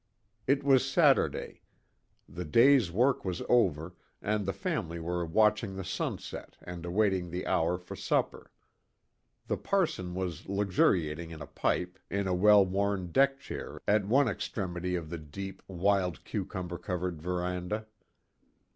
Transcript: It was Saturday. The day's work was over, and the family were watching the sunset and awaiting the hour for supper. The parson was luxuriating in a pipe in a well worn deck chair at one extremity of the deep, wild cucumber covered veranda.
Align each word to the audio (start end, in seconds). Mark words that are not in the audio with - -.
It 0.47 0.63
was 0.63 0.83
Saturday. 0.83 1.61
The 2.27 2.43
day's 2.43 2.89
work 2.91 3.23
was 3.23 3.43
over, 3.47 3.93
and 4.19 4.47
the 4.47 4.51
family 4.51 4.99
were 4.99 5.23
watching 5.23 5.75
the 5.75 5.83
sunset 5.83 6.57
and 6.63 6.83
awaiting 6.87 7.29
the 7.29 7.45
hour 7.45 7.77
for 7.77 7.95
supper. 7.95 8.49
The 9.45 9.57
parson 9.57 10.15
was 10.15 10.49
luxuriating 10.49 11.29
in 11.29 11.39
a 11.39 11.45
pipe 11.45 11.99
in 12.09 12.25
a 12.25 12.33
well 12.33 12.65
worn 12.65 13.11
deck 13.11 13.39
chair 13.39 13.79
at 13.87 14.07
one 14.07 14.27
extremity 14.27 14.95
of 14.95 15.11
the 15.11 15.19
deep, 15.19 15.61
wild 15.67 16.23
cucumber 16.25 16.79
covered 16.79 17.21
veranda. 17.21 17.85